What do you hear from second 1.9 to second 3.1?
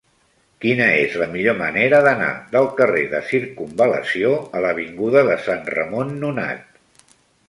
d'anar del carrer